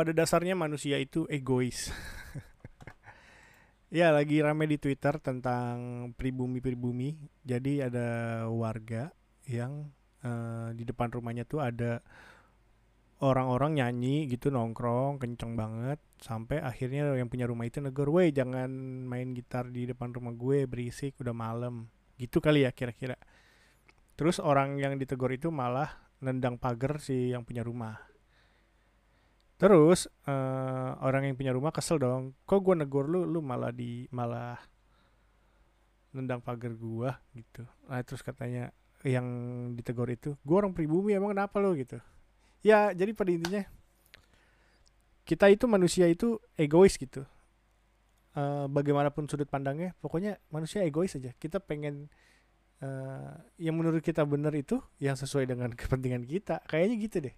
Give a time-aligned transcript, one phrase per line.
[0.00, 1.92] pada dasarnya manusia itu egois.
[4.00, 7.20] ya, lagi rame di Twitter tentang pribumi-pribumi.
[7.44, 9.12] Jadi ada warga
[9.44, 9.92] yang
[10.24, 12.00] uh, di depan rumahnya tuh ada
[13.20, 18.72] orang-orang nyanyi gitu nongkrong kenceng banget sampai akhirnya yang punya rumah itu negor, "Woi, jangan
[19.04, 23.20] main gitar di depan rumah gue, berisik, udah malam." Gitu kali ya kira-kira.
[24.16, 28.09] Terus orang yang ditegur itu malah nendang pagar si yang punya rumah.
[29.60, 32.32] Terus uh, orang yang punya rumah kesel dong.
[32.48, 34.56] Kok gue negor lu, lu malah di malah
[36.16, 37.68] nendang pagar gua gitu.
[37.86, 38.72] Nah terus katanya
[39.04, 39.28] yang
[39.76, 42.00] ditegur itu, gue orang pribumi emang kenapa lo gitu.
[42.64, 43.62] Ya jadi pada intinya
[45.28, 47.28] kita itu manusia itu egois gitu.
[48.32, 51.36] Uh, bagaimanapun sudut pandangnya, pokoknya manusia egois aja.
[51.36, 52.08] Kita pengen
[52.80, 57.34] uh, yang menurut kita benar itu yang sesuai dengan kepentingan kita kayaknya gitu deh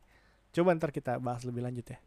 [0.53, 1.99] coba ntar kita bahas lebih lanjut ya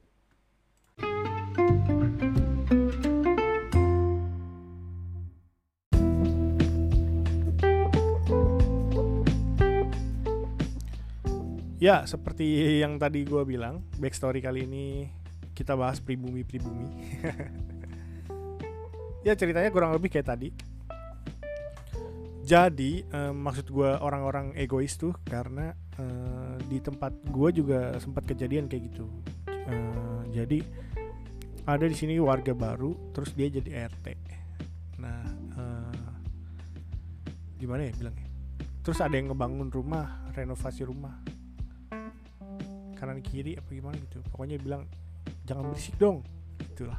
[11.86, 15.06] Ya, seperti yang tadi gue bilang, backstory kali ini
[15.54, 16.90] kita bahas pribumi-pribumi.
[19.30, 20.50] ya ceritanya kurang lebih kayak tadi.
[22.42, 28.66] Jadi um, maksud gue orang-orang egois tuh karena uh, di tempat gue juga sempat kejadian
[28.66, 29.06] kayak gitu.
[29.46, 30.66] Uh, jadi
[31.70, 34.06] ada di sini warga baru terus dia jadi RT
[35.02, 35.26] nah
[35.58, 36.14] uh,
[37.58, 38.30] gimana ya bilangnya?
[38.86, 41.25] Terus ada yang ngebangun rumah renovasi rumah
[43.06, 44.26] kanan kiri apa gimana gitu.
[44.34, 44.90] Pokoknya bilang
[45.46, 46.26] jangan berisik dong.
[46.58, 46.98] Itulah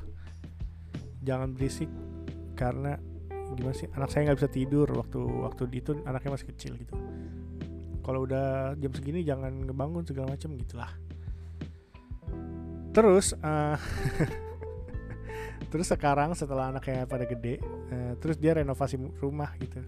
[1.26, 1.90] jangan berisik
[2.54, 2.94] karena
[3.58, 6.94] gimana sih anak saya nggak bisa tidur waktu waktu itu anaknya masih kecil gitu.
[8.06, 10.90] Kalau udah jam segini jangan ngebangun segala macam gitulah.
[12.94, 13.76] Terus uh,
[15.74, 17.58] terus sekarang setelah anaknya pada gede
[17.90, 19.82] uh, terus dia renovasi rumah gitu.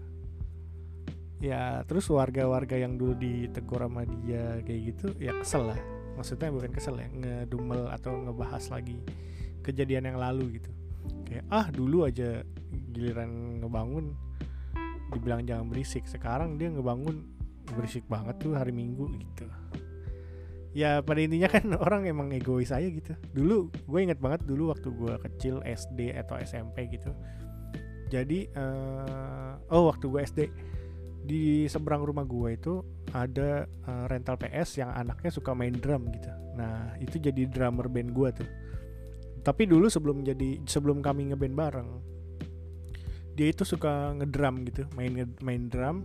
[1.39, 6.75] Ya terus warga-warga yang dulu ditegur sama dia kayak gitu ya kesel lah maksudnya bukan
[6.75, 8.99] kesel ya ngedumel atau ngebahas lagi
[9.63, 10.67] kejadian yang lalu gitu.
[11.23, 12.43] Kayak ah dulu aja
[12.91, 14.11] giliran ngebangun
[15.15, 16.03] dibilang jangan berisik.
[16.11, 17.23] Sekarang dia ngebangun
[17.71, 19.47] berisik banget tuh hari minggu gitu.
[20.75, 23.15] Ya pada intinya kan orang emang egois aja gitu.
[23.31, 27.15] Dulu gue inget banget dulu waktu gue kecil SD atau SMP gitu.
[28.11, 30.39] Jadi uh, oh waktu gue SD
[31.29, 32.81] di seberang rumah gue itu
[33.13, 36.33] ada uh, rental PS yang anaknya suka main drum gitu.
[36.57, 38.49] Nah itu jadi drummer band gue tuh.
[39.45, 41.89] Tapi dulu sebelum jadi sebelum kami ngeband bareng
[43.37, 46.01] dia itu suka ngedrum gitu main main drum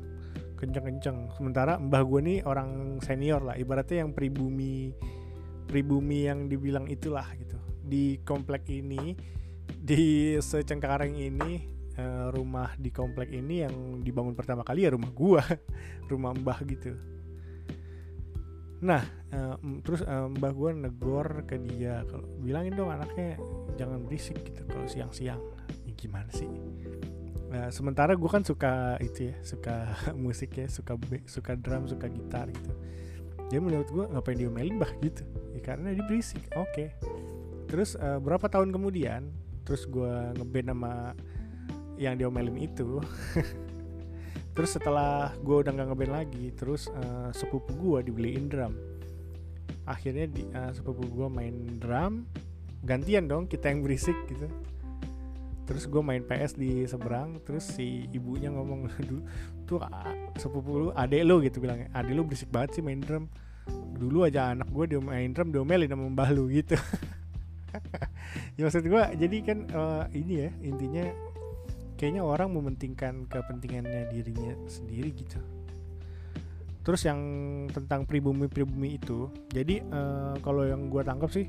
[0.61, 1.33] kenceng-kenceng.
[1.41, 4.93] Sementara mbah gue nih orang senior lah ibaratnya yang pribumi
[5.65, 7.57] pribumi yang dibilang itulah gitu.
[7.81, 9.17] Di komplek ini
[9.65, 15.43] di secengkareng ini uh, rumah di komplek ini yang dibangun pertama kali ya rumah gua
[16.11, 16.95] rumah mbah gitu
[18.85, 19.01] nah
[19.33, 23.41] uh, terus uh, mbah gua negor ke dia kalau bilangin dong anaknya
[23.81, 25.41] jangan berisik gitu kalau siang-siang
[25.89, 26.51] ya, gimana sih
[27.55, 29.95] Nah, sementara gue kan suka itu ya, suka
[30.27, 30.99] musik ya, suka
[31.31, 32.75] suka drum, suka gitar gitu.
[33.47, 35.23] Jadi menurut gue ngapain diomelin bah gitu?
[35.55, 36.43] Ya, karena dia berisik.
[36.59, 36.67] Oke.
[36.75, 36.89] Okay.
[37.71, 39.31] Terus berapa tahun kemudian,
[39.63, 41.15] terus gue ngeband sama
[42.01, 43.01] yang diomelin itu.
[44.55, 48.75] terus setelah gue udah nggak ngeband lagi, terus uh, sepupu gue dibeliin drum.
[49.85, 52.25] Akhirnya di, uh, sepupu gue main drum,
[52.85, 54.47] gantian dong kita yang berisik gitu
[55.65, 59.23] terus gue main PS di seberang terus si ibunya ngomong dulu
[59.65, 59.81] tuh
[60.37, 63.33] sepupu lu adek lu gitu bilangnya adek lu berisik banget sih main drum
[63.97, 66.77] dulu aja anak gue dia main drum diomelin sama mbah lu gitu
[68.61, 71.05] ya maksud gue jadi kan uh, ini ya intinya
[71.95, 75.39] kayaknya orang mementingkan kepentingannya dirinya sendiri gitu.
[76.85, 77.21] Terus yang
[77.73, 81.49] tentang pribumi pribumi itu jadi uh, kalau yang gue tangkap sih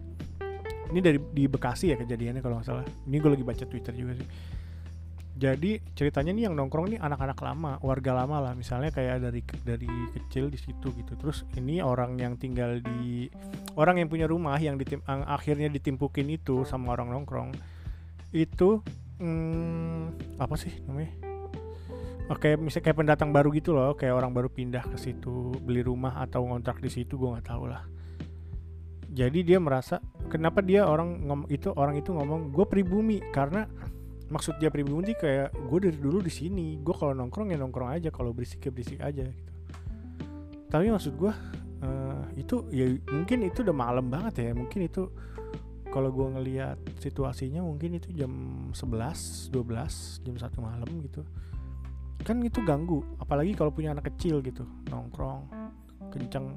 [0.93, 2.85] ini dari di Bekasi ya kejadiannya kalau nggak salah.
[3.09, 4.27] Ini gue lagi baca Twitter juga sih.
[5.35, 8.53] Jadi ceritanya nih yang nongkrong nih anak-anak lama warga lama lah.
[8.55, 11.13] Misalnya kayak dari dari kecil di situ gitu.
[11.19, 13.27] Terus ini orang yang tinggal di
[13.75, 17.51] orang yang punya rumah yang ditim, yang akhirnya ditimpukin itu sama orang nongkrong
[18.35, 18.79] itu
[19.19, 21.11] hmm, apa sih namanya?
[22.25, 26.17] Oke, misalnya kayak pendatang baru gitu loh, kayak orang baru pindah ke situ, beli rumah
[26.25, 27.85] atau ngontrak di situ, gue nggak tahu lah.
[29.15, 33.69] Jadi dia merasa kenapa dia orang ngom, itu orang itu ngomong gue pribumi karena
[34.27, 38.09] maksud dia pribumi kayak gue dari dulu di sini gue kalau nongkrong ya nongkrong aja
[38.09, 39.53] kalau berisik ya berisik aja gitu.
[40.67, 41.31] Tapi maksud gue
[41.85, 45.07] uh, itu ya mungkin itu udah malam banget ya mungkin itu
[45.95, 48.27] kalau gue ngelihat situasinya mungkin itu jam
[48.75, 51.23] 11 12 jam satu malam gitu.
[52.19, 55.47] Kan itu ganggu apalagi kalau punya anak kecil gitu nongkrong
[56.11, 56.51] kenceng.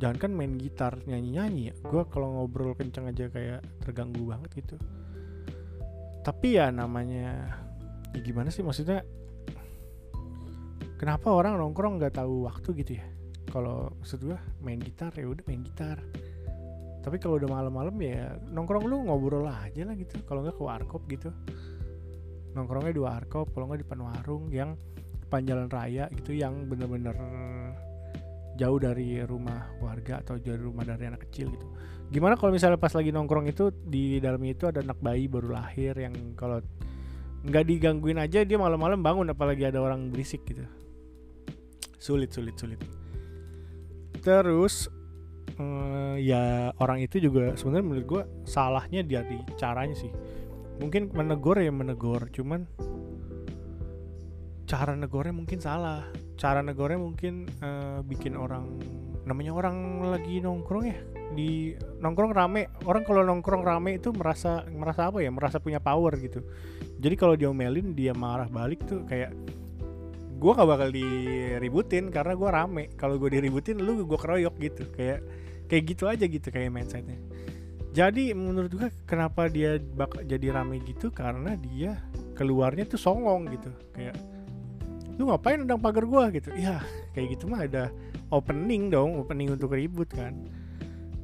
[0.00, 1.74] Jangan kan main gitar nyanyi nyanyi ya.
[1.84, 4.80] Gue kalau ngobrol kenceng aja kayak terganggu banget gitu.
[6.24, 7.52] Tapi ya namanya
[8.16, 9.04] ya gimana sih maksudnya
[10.96, 13.04] kenapa orang nongkrong nggak tahu waktu gitu ya?
[13.52, 16.00] Kalau maksud gue main gitar ya udah main gitar
[17.06, 21.02] tapi kalau udah malam-malam ya nongkrong lu ngobrol aja lah gitu kalau nggak ke warkop
[21.06, 21.30] gitu
[22.58, 24.74] nongkrongnya di warkop kalau nggak di depan warung yang
[25.30, 27.14] panjalan raya gitu yang bener-bener
[28.56, 31.66] jauh dari rumah warga atau jauh dari rumah dari anak kecil gitu.
[32.08, 35.92] Gimana kalau misalnya pas lagi nongkrong itu di dalamnya itu ada anak bayi baru lahir
[35.94, 36.64] yang kalau
[37.46, 40.64] nggak digangguin aja dia malam-malam bangun apalagi ada orang berisik gitu.
[42.00, 42.80] Sulit sulit sulit.
[44.24, 44.88] Terus
[45.60, 50.12] eh, ya orang itu juga sebenarnya menurut gue salahnya dari caranya sih.
[50.76, 52.68] Mungkin menegur ya menegur, cuman
[54.66, 56.04] cara negornya mungkin salah.
[56.36, 58.76] Cara negornya mungkin uh, bikin orang
[59.26, 60.98] namanya orang lagi nongkrong ya
[61.32, 61.72] di
[62.02, 62.68] nongkrong rame.
[62.84, 65.32] Orang kalau nongkrong rame itu merasa merasa apa ya?
[65.32, 66.44] Merasa punya power gitu.
[67.00, 69.32] Jadi kalau diomelin dia marah balik tuh kayak
[70.36, 72.84] gue gak bakal diributin karena gue rame.
[73.00, 74.84] Kalau gue diributin lu gue keroyok gitu.
[74.92, 75.24] Kayak
[75.66, 77.18] kayak gitu aja gitu kayak mindsetnya.
[77.96, 81.08] Jadi menurut gue kenapa dia bak jadi rame gitu?
[81.08, 81.96] Karena dia
[82.36, 83.72] keluarnya tuh songong gitu.
[83.96, 84.20] Kayak
[85.16, 86.28] lu ngapain nendang pagar gua?
[86.28, 86.52] Gitu.
[86.60, 86.84] Ya
[87.16, 87.88] kayak gitu mah ada
[88.28, 90.36] opening dong opening untuk ribut kan.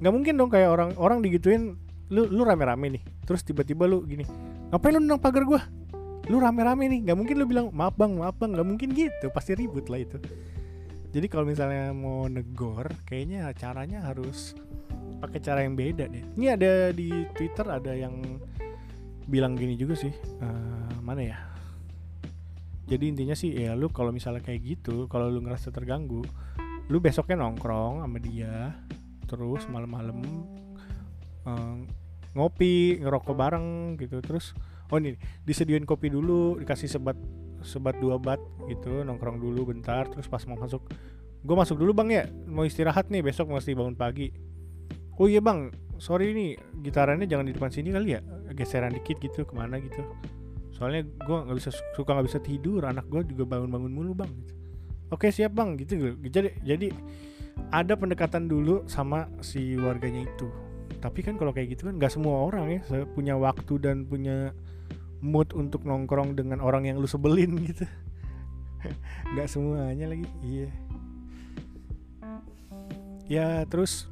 [0.01, 1.77] Nggak mungkin dong kayak orang orang digituin
[2.09, 3.03] lu lu rame-rame nih.
[3.29, 4.25] Terus tiba-tiba lu gini
[4.73, 5.61] ngapain lu nendang pagar gua?
[6.33, 7.01] Lu rame-rame nih.
[7.05, 8.57] Nggak mungkin lu bilang maaf bang maaf bang.
[8.57, 10.17] Nggak mungkin gitu pasti ribut lah itu
[11.13, 14.57] jadi kalau misalnya mau negor kayaknya caranya harus
[15.21, 16.25] pakai cara yang beda deh.
[16.35, 18.41] Ini ada di twitter ada yang
[19.29, 20.11] bilang gini juga sih
[20.41, 21.39] uh, mana ya?
[22.89, 26.25] Jadi intinya sih ya lu kalau misalnya kayak gitu kalau lu ngerasa terganggu
[26.91, 28.75] lu besoknya nongkrong sama dia
[29.31, 30.19] terus malam-malam
[31.47, 31.87] um,
[32.33, 34.19] ngopi ngerokok bareng gitu.
[34.25, 34.57] Terus
[34.89, 37.15] oh nih disediain kopi dulu dikasih sebat
[37.63, 38.39] sebat dua bat
[38.69, 40.83] gitu nongkrong dulu bentar terus pas mau masuk
[41.43, 44.31] gue masuk dulu bang ya mau istirahat nih besok mesti bangun pagi.
[45.19, 48.21] Oh iya bang sorry nih gitarannya jangan di depan sini kali ya
[48.55, 50.03] geseran dikit gitu ke mana gitu.
[50.71, 54.55] Soalnya gue nggak bisa suka nggak bisa tidur anak gue juga bangun-bangun mulu bang gitu.
[55.11, 56.15] oke siap bang gitu.
[56.31, 56.95] Jadi jadi
[57.75, 60.47] ada pendekatan dulu sama si warganya itu.
[61.03, 62.81] Tapi kan kalau kayak gitu kan nggak semua orang ya
[63.15, 64.55] punya waktu dan punya
[65.23, 67.87] mood untuk nongkrong dengan orang yang lu sebelin gitu.
[69.33, 70.71] Nggak semuanya lagi iya.
[73.31, 74.11] Ya terus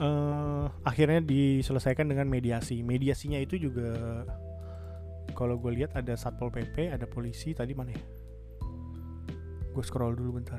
[0.00, 2.80] uh, akhirnya diselesaikan dengan mediasi.
[2.80, 4.24] Mediasinya itu juga
[5.36, 8.04] kalau gue lihat ada satpol pp ada polisi tadi mana ya?
[9.76, 10.58] Gue scroll dulu bentar.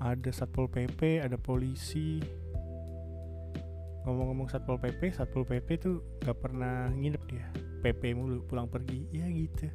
[0.00, 2.39] Ada satpol pp ada polisi
[4.06, 7.46] ngomong-ngomong satpol pp satpol pp tuh gak pernah nginep dia
[7.84, 9.68] pp mulu pulang pergi ya gitu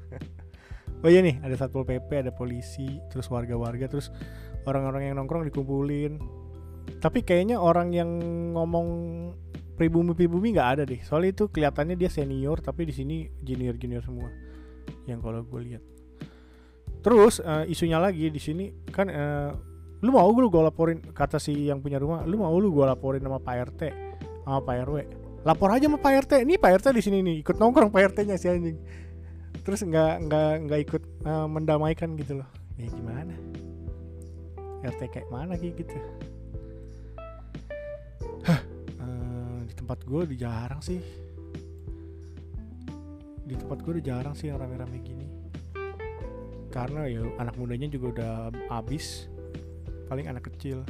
[1.04, 4.10] oh iya nih ada satpol pp ada polisi terus warga-warga terus
[4.66, 6.18] orang-orang yang nongkrong dikumpulin
[7.02, 8.10] tapi kayaknya orang yang
[8.54, 8.88] ngomong
[9.76, 11.00] pribumi-pribumi nggak ada deh.
[11.04, 14.32] Soalnya itu kelihatannya dia senior tapi di sini junior-junior semua.
[15.04, 15.82] Yang kalau gue lihat.
[17.04, 19.52] Terus uh, isunya lagi di sini kan uh,
[20.04, 23.22] lu mau gue gue laporin kata si yang punya rumah, lu mau lu gue laporin
[23.22, 23.82] sama Pak RT
[24.44, 24.96] sama Pak RW.
[25.46, 26.32] Lapor aja sama Pak RT.
[26.42, 28.78] Ini Pak RT di sini nih ikut nongkrong Pak RT-nya si anjing.
[29.62, 32.48] Terus nggak nggak nggak ikut uh, mendamaikan gitu loh.
[32.74, 33.34] Ya gimana?
[34.82, 35.94] RT kayak mana gitu?
[39.86, 40.98] tempat gue udah jarang sih
[43.46, 45.30] di tempat gue udah jarang sih yang rame-rame gini
[46.74, 48.32] karena ya anak mudanya juga udah
[48.82, 49.30] abis
[50.06, 50.82] paling anak kecil.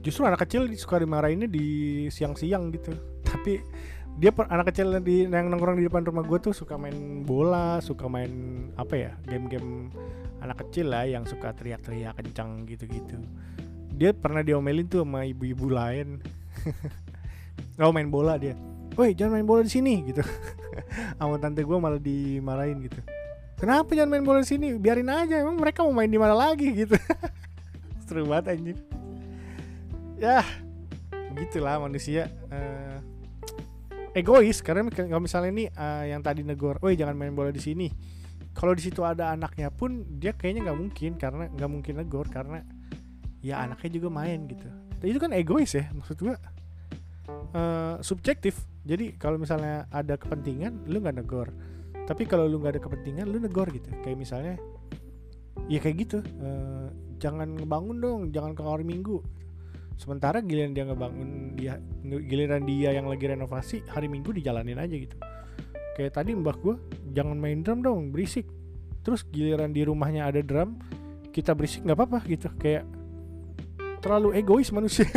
[0.00, 2.92] Justru anak kecil suka dimarahinnya di siang-siang gitu.
[3.30, 3.62] Tapi
[4.20, 8.04] dia anak kecil di yang nongkrong di depan rumah gue tuh suka main bola suka
[8.10, 8.28] main
[8.76, 9.88] apa ya game-game
[10.44, 13.16] anak kecil lah yang suka teriak-teriak kencang gitu-gitu.
[13.96, 16.20] Dia pernah diomelin tuh sama ibu-ibu lain.
[17.80, 18.52] Oh main bola dia
[19.00, 20.20] woi jangan main bola di sini gitu.
[21.18, 23.00] Sama tante gue malah dimarahin gitu.
[23.56, 24.76] Kenapa jangan main bola di sini?
[24.76, 26.68] Biarin aja emang mereka mau main di mana lagi?
[26.72, 26.96] Gitu
[28.10, 28.78] seru banget anjir
[30.18, 30.42] ya
[31.38, 32.98] gitulah manusia uh,
[34.14, 34.58] egois.
[34.62, 37.88] Karena kalau misalnya ini uh, yang tadi negor, woi jangan main bola di sini.
[38.50, 42.66] Kalau di situ ada anaknya pun dia kayaknya nggak mungkin karena nggak mungkin negor karena
[43.40, 44.66] ya anaknya juga main gitu.
[45.00, 46.36] Itu kan egois ya maksud gua.
[47.54, 48.58] Eh, subjektif.
[48.82, 51.48] Jadi kalau misalnya ada kepentingan lu nggak negor.
[52.10, 53.86] Tapi kalau lu nggak ada kepentingan lu negor gitu.
[54.02, 54.54] Kayak misalnya
[55.70, 56.18] ya kayak gitu.
[56.22, 56.88] Eh,
[57.20, 59.20] jangan ngebangun dong jangan ke hari minggu.
[60.00, 61.30] Sementara giliran dia ngebangun
[61.60, 65.14] dia giliran dia yang lagi renovasi hari minggu dijalanin aja gitu.
[65.94, 66.80] Kayak tadi mbak gue
[67.12, 68.48] jangan main drum dong berisik.
[69.04, 70.80] Terus giliran di rumahnya ada drum
[71.30, 72.48] kita berisik nggak apa-apa gitu.
[72.56, 72.88] Kayak
[74.00, 75.04] terlalu egois manusia.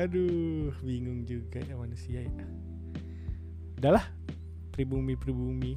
[0.00, 2.46] Aduh bingung juga ya manusia ya.
[3.82, 4.06] Udahlah
[4.70, 5.74] pribumi pribumi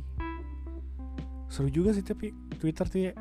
[1.53, 3.13] seru juga sih tapi Twitter tuh ya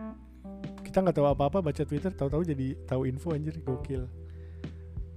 [0.80, 4.08] kita nggak tahu apa-apa baca Twitter tahu-tahu jadi tahu info anjir gokil.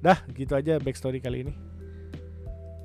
[0.03, 1.53] Dah gitu aja backstory kali ini.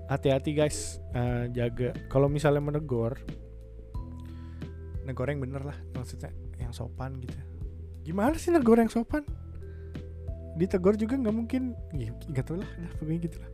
[0.06, 1.02] Hati-hati guys.
[1.14, 1.90] Eh, jaga.
[2.06, 3.18] Kalau misalnya menegur
[5.02, 6.30] negor yang bener lah maksudnya
[6.62, 7.34] yang sopan gitu.
[8.06, 9.26] Gimana sih negor yang sopan?
[10.54, 11.75] Ditegur juga nggak mungkin.
[12.30, 13.50] Nggak tahu lah dah pokoknya gitu lah